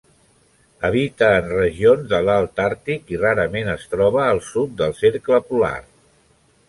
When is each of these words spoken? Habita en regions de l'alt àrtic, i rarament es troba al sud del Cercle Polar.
Habita 0.87 1.27
en 1.41 1.51
regions 1.57 2.07
de 2.13 2.21
l'alt 2.29 2.61
àrtic, 2.65 3.13
i 3.17 3.21
rarament 3.25 3.69
es 3.75 3.85
troba 3.93 4.25
al 4.31 4.41
sud 4.47 4.75
del 4.81 4.97
Cercle 5.05 5.43
Polar. 5.51 5.75